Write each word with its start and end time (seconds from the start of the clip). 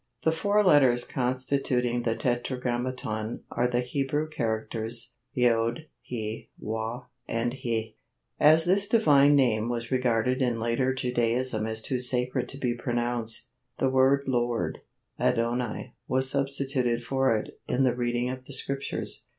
The 0.23 0.31
four 0.31 0.63
letters 0.63 1.03
constituting 1.03 2.01
the 2.01 2.15
Tetragrammaton 2.15 3.43
are 3.51 3.67
the 3.67 3.81
Hebrew 3.81 4.27
characters 4.27 5.13
yôdh, 5.37 5.85
hê, 6.11 6.47
wâw 6.59 7.05
and 7.27 7.51
hê, 7.53 7.59
יהוה. 7.61 7.93
As 8.39 8.65
this 8.65 8.87
divine 8.87 9.35
name 9.35 9.69
was 9.69 9.91
regarded 9.91 10.41
in 10.41 10.59
later 10.59 10.91
Judaism 10.95 11.67
as 11.67 11.83
too 11.83 11.99
sacred 11.99 12.49
to 12.49 12.57
be 12.57 12.73
pronounced, 12.73 13.51
the 13.77 13.91
word 13.91 14.23
lord, 14.25 14.79
adonai, 15.19 15.93
was 16.07 16.31
substituted 16.31 17.03
for 17.03 17.37
it 17.37 17.59
in 17.67 17.83
the 17.83 17.93
reading 17.93 18.27
of 18.31 18.45
the 18.45 18.53
Scriptures. 18.53 19.25